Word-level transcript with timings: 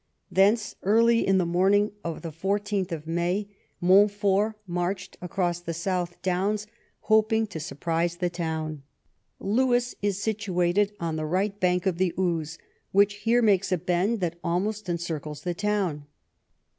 Thence, 0.31 0.73
early 0.81 1.29
on 1.29 1.37
the 1.37 1.45
morning 1.45 1.91
of 2.03 2.23
14th 2.23 3.05
May, 3.05 3.49
Montfort 3.79 4.55
marched 4.65 5.15
across 5.21 5.59
the 5.59 5.75
South 5.75 6.19
Downs, 6.23 6.65
hoping 7.01 7.45
to 7.45 7.59
surprise 7.59 8.15
the 8.15 8.27
town. 8.27 8.81
Lewes 9.39 9.93
is 10.01 10.19
situated 10.19 10.91
on 10.99 11.17
the 11.17 11.25
right 11.27 11.59
bank 11.59 11.85
of 11.85 11.99
the 11.99 12.15
Ouse, 12.17 12.57
which 12.91 13.13
here 13.29 13.43
makes 13.43 13.71
a 13.71 13.77
bend 13.77 14.21
that 14.21 14.39
almost 14.43 14.89
encircles 14.89 15.43
the 15.43 15.53
town. 15.53 16.07